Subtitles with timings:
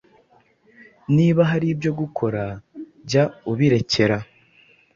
[1.15, 2.43] niba hari ibyo gukora
[3.09, 4.17] jya ubirekera